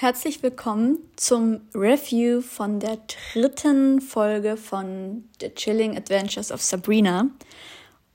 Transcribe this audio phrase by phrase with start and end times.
[0.00, 2.96] Herzlich willkommen zum Review von der
[3.34, 7.26] dritten Folge von The Chilling Adventures of Sabrina.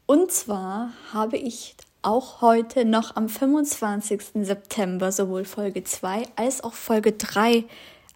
[0.08, 4.20] Und zwar habe ich auch heute noch am 25.
[4.48, 7.66] September sowohl Folge 2 als auch Folge 3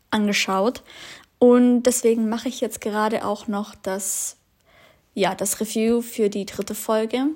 [0.10, 0.82] angeschaut.
[1.38, 4.38] Und deswegen mache ich jetzt gerade auch noch das,
[5.14, 7.28] ja, das Review für die dritte Folge.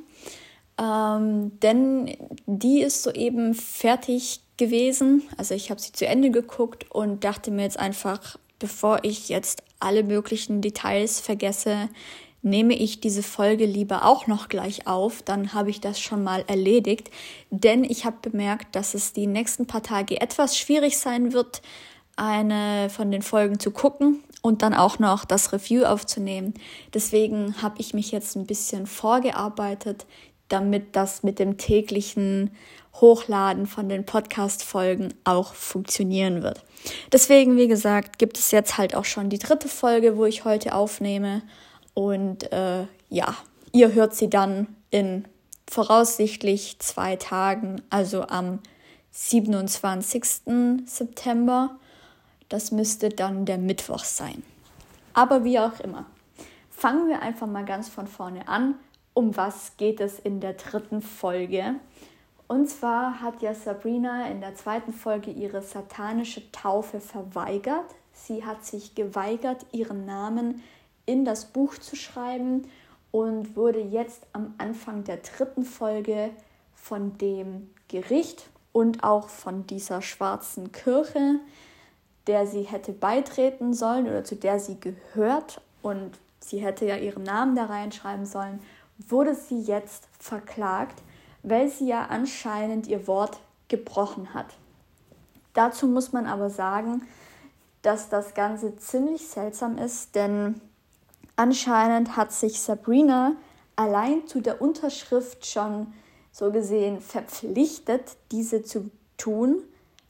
[0.81, 5.23] Ähm, denn die ist soeben fertig gewesen.
[5.37, 9.63] Also ich habe sie zu Ende geguckt und dachte mir jetzt einfach, bevor ich jetzt
[9.79, 11.89] alle möglichen Details vergesse,
[12.43, 16.43] nehme ich diese Folge lieber auch noch gleich auf, dann habe ich das schon mal
[16.47, 17.09] erledigt,
[17.49, 21.61] denn ich habe bemerkt, dass es die nächsten paar Tage etwas schwierig sein wird,
[22.15, 26.53] eine von den Folgen zu gucken und dann auch noch das Review aufzunehmen.
[26.93, 30.05] Deswegen habe ich mich jetzt ein bisschen vorgearbeitet,
[30.49, 32.51] damit das mit dem täglichen
[32.95, 36.63] Hochladen von den Podcast-Folgen auch funktionieren wird.
[37.11, 40.75] Deswegen, wie gesagt, gibt es jetzt halt auch schon die dritte Folge, wo ich heute
[40.75, 41.41] aufnehme.
[41.93, 43.35] Und äh, ja,
[43.71, 45.25] ihr hört sie dann in
[45.69, 48.59] voraussichtlich zwei Tagen, also am
[49.11, 50.23] 27.
[50.85, 51.77] September.
[52.49, 54.43] Das müsste dann der Mittwoch sein.
[55.13, 56.05] Aber wie auch immer.
[56.69, 58.75] Fangen wir einfach mal ganz von vorne an.
[59.13, 61.75] Um was geht es in der dritten Folge?
[62.53, 67.95] Und zwar hat ja Sabrina in der zweiten Folge ihre satanische Taufe verweigert.
[68.13, 70.61] Sie hat sich geweigert, ihren Namen
[71.07, 72.69] in das Buch zu schreiben
[73.09, 76.29] und wurde jetzt am Anfang der dritten Folge
[76.75, 81.39] von dem Gericht und auch von dieser schwarzen Kirche,
[82.27, 87.23] der sie hätte beitreten sollen oder zu der sie gehört und sie hätte ja ihren
[87.23, 88.59] Namen da reinschreiben sollen,
[88.99, 91.01] wurde sie jetzt verklagt
[91.43, 94.47] weil sie ja anscheinend ihr Wort gebrochen hat.
[95.53, 97.03] Dazu muss man aber sagen,
[97.81, 100.61] dass das Ganze ziemlich seltsam ist, denn
[101.35, 103.33] anscheinend hat sich Sabrina
[103.75, 105.93] allein zu der Unterschrift schon
[106.31, 109.61] so gesehen verpflichtet, diese zu tun,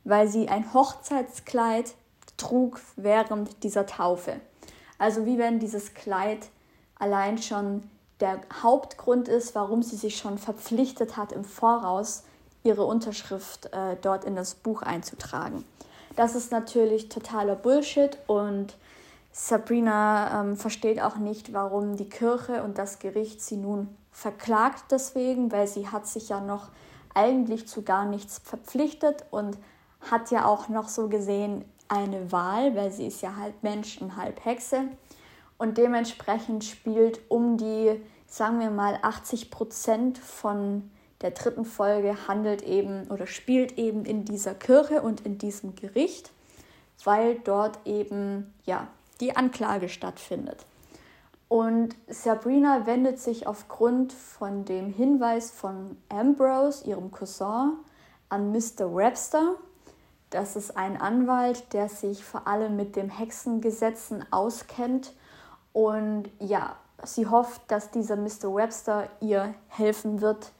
[0.05, 1.95] weil sie ein Hochzeitskleid
[2.37, 4.39] trug während dieser Taufe.
[4.97, 6.47] Also wie wenn dieses Kleid
[6.97, 7.83] allein schon
[8.19, 12.23] der Hauptgrund ist, warum sie sich schon verpflichtet hat, im Voraus
[12.63, 15.65] ihre Unterschrift äh, dort in das Buch einzutragen.
[16.15, 18.75] Das ist natürlich totaler Bullshit und
[19.31, 25.51] Sabrina ähm, versteht auch nicht, warum die Kirche und das Gericht sie nun verklagt deswegen,
[25.51, 26.69] weil sie hat sich ja noch
[27.15, 29.57] eigentlich zu gar nichts verpflichtet und
[30.11, 34.15] hat ja auch noch so gesehen eine Wahl, weil sie ist ja halb Mensch und
[34.15, 34.83] halb Hexe
[35.63, 37.99] und dementsprechend spielt um die
[38.33, 40.89] sagen wir mal, 80 Prozent von
[41.21, 46.31] der dritten Folge handelt eben oder spielt eben in dieser Kirche und in diesem Gericht,
[47.03, 48.87] weil dort eben ja
[49.19, 50.65] die Anklage stattfindet.
[51.47, 57.73] Und Sabrina wendet sich aufgrund von dem Hinweis von Ambrose, ihrem Cousin,
[58.29, 58.95] an Mr.
[58.95, 59.57] Webster.
[60.31, 65.13] Das ist ein Anwalt, der sich vor allem mit den Hexengesetzen auskennt
[65.73, 68.53] und ja, sie hofft, dass dieser Mr.
[68.53, 70.51] Webster ihr helfen wird,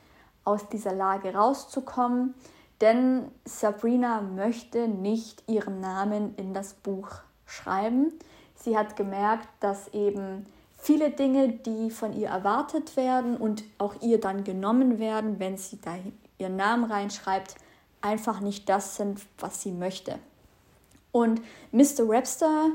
[0.44, 2.34] aus dieser Lage rauszukommen,
[2.81, 7.07] denn Sabrina möchte nicht ihren Namen in das Buch
[7.46, 8.12] schreiben.
[8.56, 10.46] Sie hat gemerkt, dass eben
[10.78, 15.79] viele Dinge, die von ihr erwartet werden und auch ihr dann genommen werden, wenn sie
[15.79, 15.96] da
[16.38, 17.56] ihren Namen reinschreibt,
[18.02, 20.19] einfach nicht das sind, was sie möchte.
[21.13, 21.41] Und
[21.72, 22.09] Mr.
[22.09, 22.72] Webster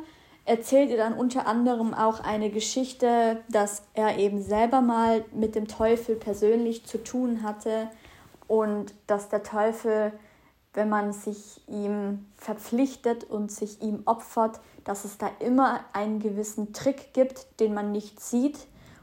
[0.49, 5.69] erzählt ihr dann unter anderem auch eine Geschichte, dass er eben selber mal mit dem
[5.69, 7.89] Teufel persönlich zu tun hatte
[8.47, 10.11] und dass der Teufel,
[10.73, 16.73] wenn man sich ihm verpflichtet und sich ihm opfert, dass es da immer einen gewissen
[16.73, 18.59] Trick gibt, den man nicht sieht.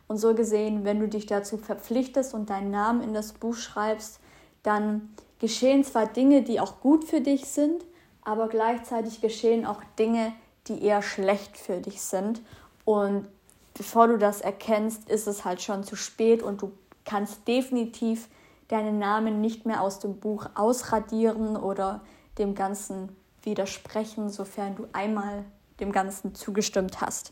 [0.08, 4.20] Und so gesehen, wenn du dich dazu verpflichtest und deinen Namen in das Buch schreibst,
[4.64, 7.86] dann geschehen zwar Dinge, die auch gut für dich sind,
[8.24, 12.42] aber gleichzeitig geschehen auch Dinge, die eher schlecht für dich sind.
[12.84, 13.28] Und
[13.74, 16.72] bevor du das erkennst, ist es halt schon zu spät und du
[17.04, 18.28] kannst definitiv
[18.68, 22.02] deinen Namen nicht mehr aus dem Buch ausradieren oder
[22.38, 25.46] dem Ganzen widersprechen, sofern du einmal
[25.80, 27.32] dem Ganzen zugestimmt hast.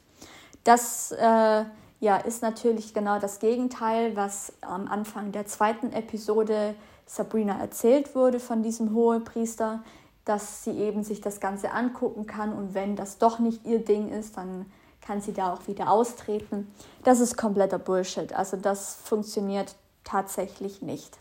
[0.63, 1.65] Das äh,
[1.99, 6.75] ja, ist natürlich genau das Gegenteil, was am Anfang der zweiten Episode
[7.05, 9.83] Sabrina erzählt wurde von diesem Hohepriester
[10.25, 14.09] dass sie eben sich das Ganze angucken kann und wenn das doch nicht ihr Ding
[14.09, 14.65] ist, dann
[15.01, 16.73] kann sie da auch wieder austreten.
[17.03, 18.33] Das ist kompletter Bullshit.
[18.33, 19.75] Also das funktioniert
[20.05, 21.17] tatsächlich nicht.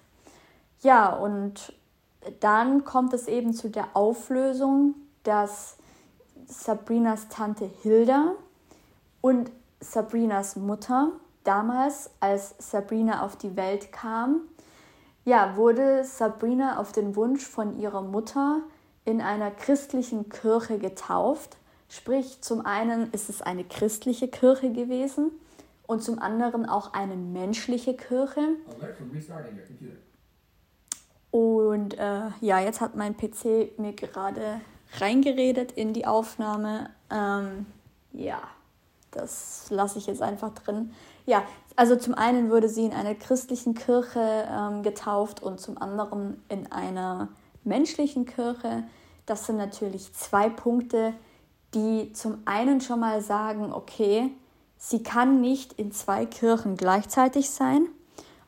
[0.83, 1.73] Ja, und
[2.41, 5.77] dann kommt es eben zu der Auflösung dass
[6.47, 8.33] Sabrinas Tante Hilda
[9.21, 9.51] und
[9.81, 11.13] Sabrinas Mutter
[11.45, 14.43] damals, als Sabrina auf die Welt kam,
[15.25, 18.61] ja, wurde Sabrina auf den Wunsch von ihrer Mutter
[19.05, 21.57] in einer christlichen Kirche getauft.
[21.89, 25.31] Sprich, zum einen ist es eine christliche Kirche gewesen
[25.87, 28.41] und zum anderen auch eine menschliche Kirche.
[31.31, 34.61] Und äh, ja, jetzt hat mein PC mir gerade
[34.99, 36.91] reingeredet in die Aufnahme.
[37.11, 37.67] Ähm,
[38.13, 38.41] ja,
[39.11, 40.93] das lasse ich jetzt einfach drin.
[41.27, 41.43] Ja,
[41.77, 46.71] also zum einen wurde sie in einer christlichen Kirche ähm, getauft und zum anderen in
[46.71, 47.29] einer
[47.65, 48.85] menschlichen Kirche.
[49.27, 51.15] Das sind natürlich zwei Punkte,
[51.75, 54.31] die zum einen schon mal sagen, okay,
[54.77, 57.87] sie kann nicht in zwei Kirchen gleichzeitig sein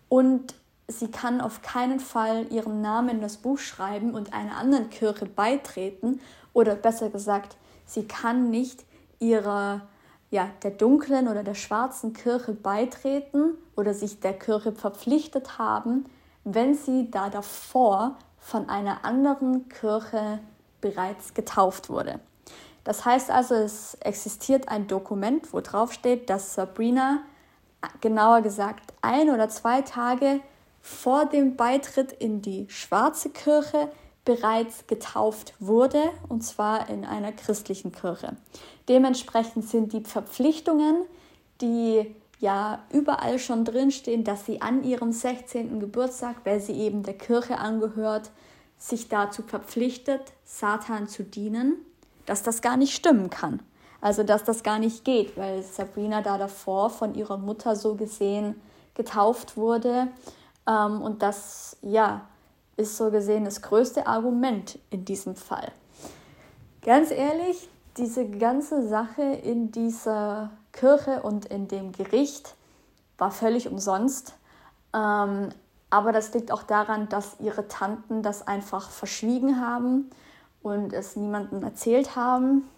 [0.09, 0.55] und
[0.89, 5.27] sie kann auf keinen Fall ihren Namen in das Buch schreiben und einer anderen Kirche
[5.27, 6.21] beitreten
[6.53, 7.57] oder besser gesagt,
[7.87, 8.85] sie kann nicht
[9.21, 9.83] ihrer
[10.31, 16.07] ja, der dunklen oder der schwarzen Kirche beitreten oder sich der Kirche verpflichtet haben,
[16.43, 20.39] wenn sie da davor von einer anderen Kirche
[20.83, 22.21] bereits getauft wurde.
[22.85, 27.23] Das heißt also, es existiert ein Dokument, wo drauf steht, dass Sabrina,
[28.03, 30.41] genauer gesagt, ein oder zwei Tage
[30.83, 33.89] vor dem Beitritt in die schwarze Kirche
[34.27, 38.37] bereits getauft wurde, und zwar in einer christlichen Kirche.
[38.91, 41.07] Dementsprechend sind die Verpflichtungen,
[41.63, 45.81] die ja überall schon drinstehen, dass sie an ihrem 16.
[45.81, 48.31] Geburtstag, weil sie eben der Kirche angehört,
[48.79, 51.77] sich dazu verpflichtet, Satan zu dienen,
[52.27, 53.63] dass das gar nicht stimmen kann.
[54.01, 58.61] Also dass das gar nicht geht, weil Sabrina da davor von ihrer Mutter so gesehen
[58.95, 60.09] getauft wurde.
[60.69, 62.29] Ähm, und das, ja,
[62.77, 65.73] ist so gesehen das größte Argument in diesem Fall.
[66.83, 72.55] Ganz ehrlich, diese ganze Sache in dieser Kirche und in dem Gericht
[73.17, 74.35] war völlig umsonst.
[74.93, 75.49] Ähm,
[75.89, 80.11] aber das liegt auch daran, dass ihre Tanten das einfach verschwiegen haben
[80.63, 82.69] und es niemandem erzählt haben.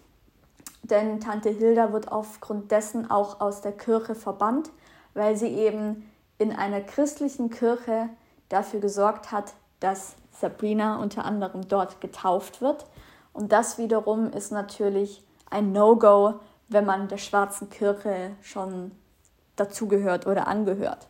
[0.83, 4.69] Denn Tante Hilda wird aufgrund dessen auch aus der Kirche verbannt,
[5.13, 8.09] weil sie eben in einer christlichen Kirche
[8.49, 12.85] dafür gesorgt hat, dass Sabrina unter anderem dort getauft wird.
[13.33, 16.35] Und das wiederum ist natürlich ein No-Go,
[16.69, 18.91] wenn man der schwarzen Kirche schon
[19.55, 21.07] dazugehört oder angehört.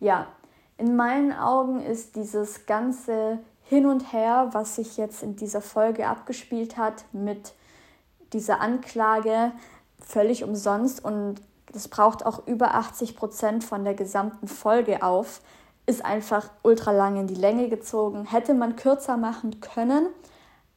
[0.00, 0.26] Ja,
[0.78, 6.06] in meinen Augen ist dieses ganze Hin und Her, was sich jetzt in dieser Folge
[6.06, 7.54] abgespielt hat, mit
[8.32, 9.52] dieser Anklage
[9.98, 11.40] völlig umsonst und
[11.72, 15.40] das braucht auch über 80 Prozent von der gesamten Folge auf,
[15.86, 18.24] ist einfach ultra lang in die Länge gezogen.
[18.24, 20.08] Hätte man kürzer machen können,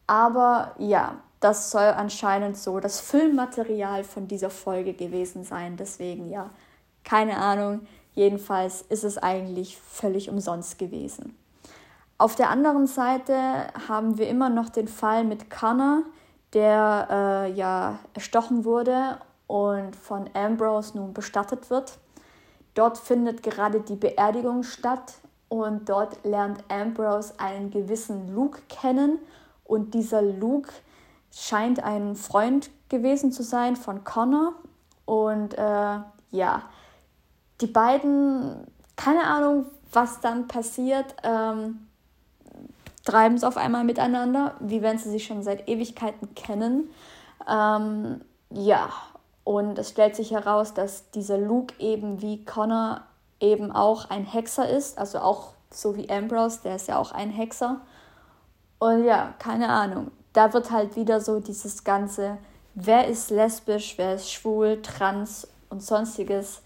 [0.07, 5.77] aber ja, das soll anscheinend so das Filmmaterial von dieser Folge gewesen sein.
[5.77, 6.49] Deswegen ja,
[7.03, 7.87] keine Ahnung.
[8.13, 11.37] Jedenfalls ist es eigentlich völlig umsonst gewesen.
[12.17, 13.33] Auf der anderen Seite
[13.87, 16.03] haben wir immer noch den Fall mit Connor,
[16.51, 21.97] der äh, ja erstochen wurde und von Ambrose nun bestattet wird.
[22.73, 25.13] Dort findet gerade die Beerdigung statt
[25.47, 29.19] und dort lernt Ambrose einen gewissen Luke kennen
[29.63, 30.71] und dieser Luke
[31.31, 34.53] scheint ein Freund gewesen zu sein von Connor
[35.05, 35.99] und äh,
[36.31, 36.63] ja,
[37.61, 41.87] die beiden, keine Ahnung, was dann passiert, ähm,
[43.05, 46.89] treiben es auf einmal miteinander, wie wenn sie sich schon seit Ewigkeiten kennen.
[47.47, 48.89] Ähm, ja,
[49.43, 53.01] und es stellt sich heraus, dass dieser Luke eben wie Connor
[53.39, 57.31] eben auch ein Hexer ist, also auch so wie Ambrose, der ist ja auch ein
[57.31, 57.81] Hexer.
[58.79, 60.11] Und ja, keine Ahnung.
[60.33, 62.37] Da wird halt wieder so dieses ganze,
[62.75, 66.61] wer ist lesbisch, wer ist schwul, trans und sonstiges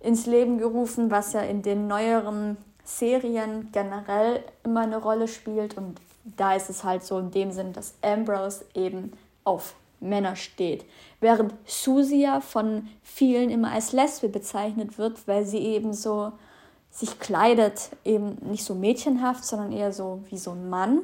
[0.00, 5.76] ins Leben gerufen, was ja in den neueren Serien generell immer eine Rolle spielt.
[5.76, 9.12] Und da ist es halt so in dem Sinn, dass Ambrose eben
[9.44, 10.84] auf Männer steht.
[11.20, 16.32] Während Susie ja von vielen immer als Lesbe bezeichnet wird, weil sie eben so
[16.90, 21.00] sich kleidet, eben nicht so mädchenhaft, sondern eher so wie so ein Mann.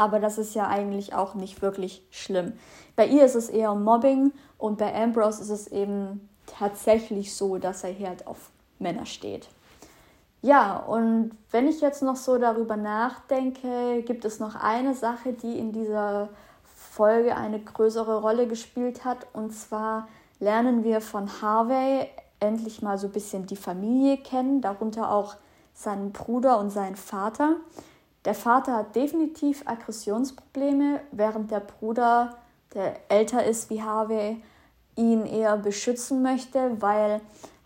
[0.00, 2.54] Aber das ist ja eigentlich auch nicht wirklich schlimm.
[2.96, 7.84] Bei ihr ist es eher Mobbing und bei Ambrose ist es eben tatsächlich so, dass
[7.84, 9.48] er hier halt auf Männer steht.
[10.40, 15.58] Ja, und wenn ich jetzt noch so darüber nachdenke, gibt es noch eine Sache, die
[15.58, 16.30] in dieser
[16.64, 19.26] Folge eine größere Rolle gespielt hat.
[19.34, 25.12] Und zwar lernen wir von Harvey endlich mal so ein bisschen die Familie kennen, darunter
[25.12, 25.36] auch
[25.74, 27.56] seinen Bruder und seinen Vater.
[28.24, 32.36] Der Vater hat definitiv Aggressionsprobleme, während der Bruder,
[32.74, 34.42] der älter ist wie Harvey,
[34.96, 37.20] ihn eher beschützen möchte, weil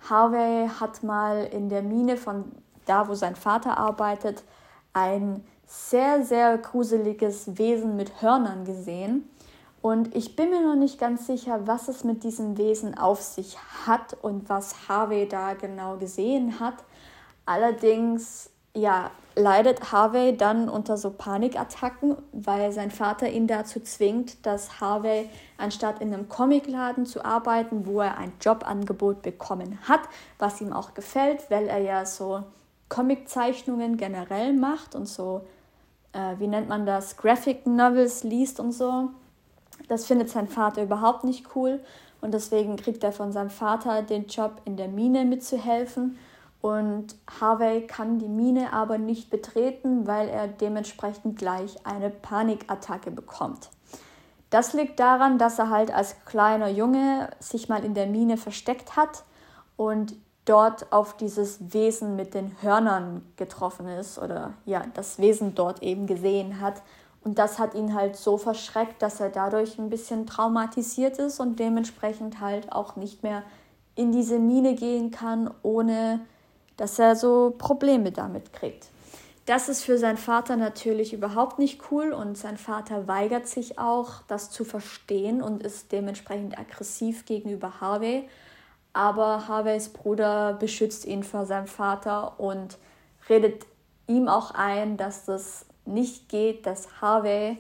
[0.09, 2.53] Harvey hat mal in der Mine von
[2.87, 4.45] da, wo sein Vater arbeitet,
[4.93, 9.29] ein sehr, sehr gruseliges Wesen mit Hörnern gesehen.
[9.83, 13.59] Und ich bin mir noch nicht ganz sicher, was es mit diesem Wesen auf sich
[13.87, 16.77] hat und was Harvey da genau gesehen hat.
[17.45, 24.81] Allerdings, ja, leidet Harvey dann unter so Panikattacken, weil sein Vater ihn dazu zwingt, dass
[24.81, 25.29] Harvey
[25.59, 30.01] anstatt in einem Comicladen zu arbeiten, wo er ein Jobangebot bekommen hat,
[30.39, 32.43] was ihm auch gefällt, weil er ja so
[32.89, 35.43] Comiczeichnungen generell macht und so,
[36.13, 39.11] äh, wie nennt man das, Graphic Novels liest und so.
[39.89, 41.81] Das findet sein Vater überhaupt nicht cool
[42.21, 46.19] und deswegen kriegt er von seinem Vater den Job in der Mine mitzuhelfen
[46.65, 53.69] und Harvey kann die Mine aber nicht betreten, weil er dementsprechend gleich eine Panikattacke bekommt.
[54.49, 58.97] Das liegt daran, dass er halt als kleiner Junge sich mal in der Mine versteckt
[58.97, 59.25] hat
[59.77, 60.15] und
[60.47, 66.07] dort auf dieses Wesen mit den Hörnern getroffen ist oder ja, das Wesen dort eben
[66.07, 66.81] gesehen hat.
[67.23, 71.59] Und das hat ihn halt so verschreckt, dass er dadurch ein bisschen traumatisiert ist und
[71.61, 73.43] dementsprechend halt auch nicht mehr
[73.97, 76.21] in diese Mine gehen kann, ohne
[76.77, 78.89] dass er so Probleme damit kriegt.
[79.47, 84.23] Das ist für seinen Vater natürlich überhaupt nicht cool und sein Vater weigert sich auch,
[84.27, 88.29] das zu verstehen und ist dementsprechend aggressiv gegenüber Harvey.
[88.95, 92.79] Aber Harveys Bruder beschützt ihn vor seinem Vater und
[93.29, 93.67] redet
[94.07, 97.59] ihm auch ein, dass das nicht geht, dass Harvey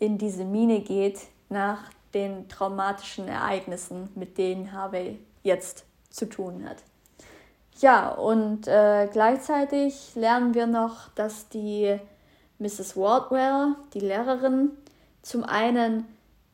[0.00, 6.78] in diese Mine geht nach den traumatischen Ereignissen, mit denen Harvey jetzt zu tun hat.
[7.80, 11.98] Ja, und äh, gleichzeitig lernen wir noch, dass die
[12.58, 12.94] Mrs.
[12.94, 14.72] Wardwell, die Lehrerin,
[15.22, 16.06] zum einen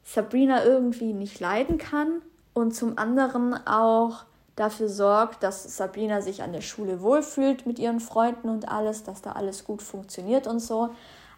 [0.04, 2.22] Sabrina irgendwie nicht leiden kann
[2.54, 7.98] und zum anderen auch dafür sorgt, dass Sabrina sich an der Schule wohlfühlt mit ihren
[7.98, 10.90] Freunden und alles, dass da alles gut funktioniert und so.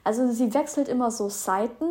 [0.04, 1.86] Also sie wechselt immer so Seiten.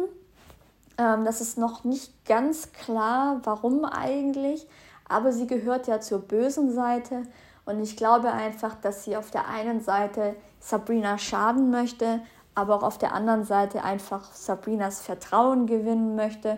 [0.99, 4.67] Ähm, das ist noch nicht ganz klar, warum eigentlich,
[5.09, 7.23] aber sie gehört ja zur bösen Seite
[7.67, 12.21] und ich glaube einfach, dass sie auf der einen Seite Sabrina schaden möchte,
[12.55, 16.57] aber auch auf der anderen Seite einfach Sabrinas Vertrauen gewinnen möchte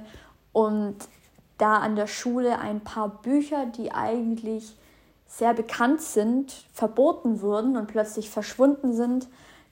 [0.53, 0.95] und
[1.57, 4.77] da an der Schule ein paar Bücher, die eigentlich
[5.27, 9.27] sehr bekannt sind, verboten wurden und plötzlich verschwunden sind,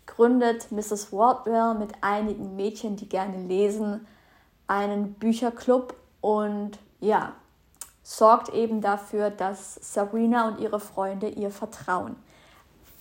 [0.07, 1.13] gründet Mrs.
[1.13, 4.07] Wardwell mit einigen Mädchen, die gerne lesen,
[4.65, 7.33] einen Bücherclub und ja,
[8.07, 12.15] sorgt eben dafür, dass Sabrina und ihre Freunde ihr vertrauen.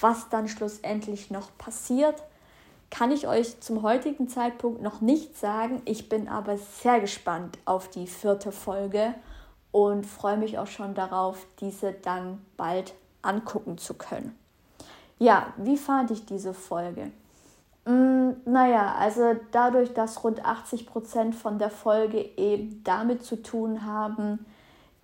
[0.00, 2.24] Was dann schlussendlich noch passiert,
[2.90, 5.80] kann ich euch zum heutigen Zeitpunkt noch nicht sagen.
[5.84, 9.14] Ich bin aber sehr gespannt auf die vierte Folge
[9.70, 14.36] und freue mich auch schon darauf, diese dann bald angucken zu können.
[15.20, 17.12] Ja, wie fand ich diese Folge?
[17.84, 23.86] Mm, naja, also dadurch, dass rund 80 Prozent von der Folge eben damit zu tun
[23.86, 24.44] haben,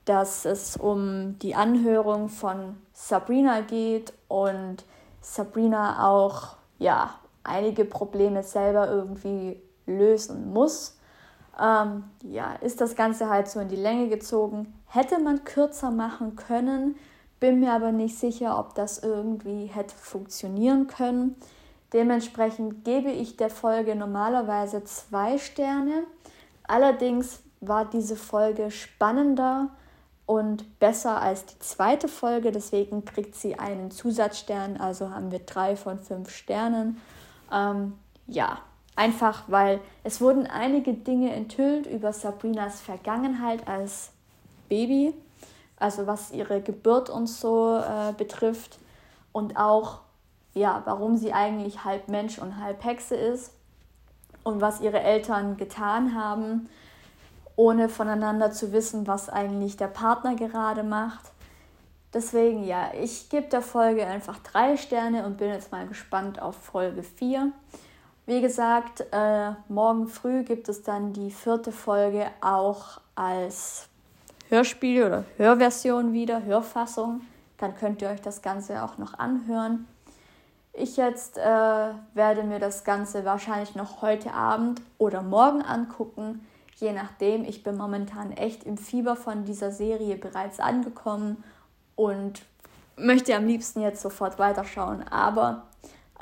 [0.05, 4.85] dass es um die Anhörung von Sabrina geht und
[5.21, 10.99] Sabrina auch ja einige Probleme selber irgendwie lösen muss.
[11.61, 14.75] Ähm, ja, ist das Ganze halt so in die Länge gezogen.
[14.87, 16.97] Hätte man kürzer machen können,
[17.41, 21.37] bin mir aber nicht sicher, ob das irgendwie hätte funktionieren können.
[21.93, 26.05] Dementsprechend gebe ich der Folge normalerweise zwei Sterne.
[26.67, 29.71] Allerdings war diese Folge spannender
[30.27, 32.53] und besser als die zweite Folge.
[32.53, 37.01] Deswegen kriegt sie einen Zusatzstern, also haben wir drei von fünf Sternen.
[37.53, 37.95] Ähm,
[38.27, 38.59] ja,
[38.97, 44.11] einfach weil es wurden einige Dinge enthüllt über Sabrinas Vergangenheit als
[44.69, 45.15] Baby,
[45.77, 48.79] also was ihre Geburt und so äh, betrifft
[49.33, 50.01] und auch
[50.55, 53.53] ja, warum sie eigentlich halb Mensch und halb Hexe ist
[54.45, 56.69] und was ihre Eltern getan haben
[57.57, 61.33] ohne voneinander zu wissen, was eigentlich der Partner gerade macht.
[62.15, 66.57] Deswegen ja, ich gebe der Folge einfach drei Sterne und bin jetzt mal gespannt auf
[66.57, 67.53] Folge 4.
[68.27, 73.89] Wie gesagt, äh, morgen früh gibt es dann die vierte Folge auch als
[74.49, 77.23] Hörspiel oder Hörversion wieder, Hörfassung.
[77.59, 79.87] Dann könnt ihr euch das Ganze auch noch anhören.
[80.75, 86.93] Ich jetzt äh, werde mir das Ganze wahrscheinlich noch heute Abend oder morgen angucken je
[86.93, 87.45] nachdem.
[87.45, 91.43] Ich bin momentan echt im Fieber von dieser Serie bereits angekommen
[91.97, 92.43] und
[92.97, 95.07] möchte am liebsten jetzt sofort weiterschauen.
[95.09, 95.67] Aber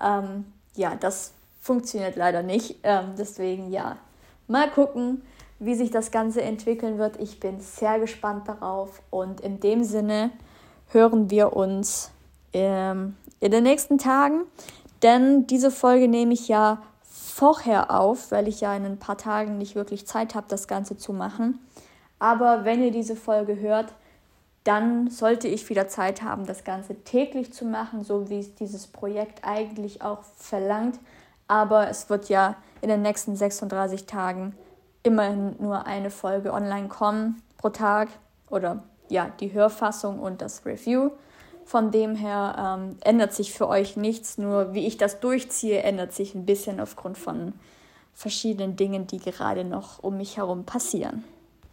[0.01, 2.77] ähm, ja, das funktioniert leider nicht.
[2.83, 3.97] Ähm, deswegen ja,
[4.47, 5.23] mal gucken,
[5.59, 7.21] wie sich das Ganze entwickeln wird.
[7.21, 10.31] Ich bin sehr gespannt darauf und in dem Sinne
[10.89, 12.11] hören wir uns
[12.53, 14.43] ähm, in den nächsten Tagen,
[15.03, 16.83] denn diese Folge nehme ich ja
[17.41, 20.99] vorher auf, weil ich ja in ein paar Tagen nicht wirklich Zeit habe, das Ganze
[20.99, 21.59] zu machen.
[22.19, 23.95] Aber wenn ihr diese Folge hört,
[24.65, 28.87] dann sollte ich wieder Zeit haben, das Ganze täglich zu machen, so wie es dieses
[28.87, 30.99] Projekt eigentlich auch verlangt.
[31.49, 34.55] Aber es wird ja in den nächsten 36 Tagen
[35.03, 38.11] immerhin nur eine Folge online kommen pro Tag
[38.51, 41.09] oder ja, die Hörfassung und das Review.
[41.71, 46.13] Von dem her ähm, ändert sich für euch nichts, nur wie ich das durchziehe, ändert
[46.13, 47.53] sich ein bisschen aufgrund von
[48.13, 51.23] verschiedenen Dingen, die gerade noch um mich herum passieren.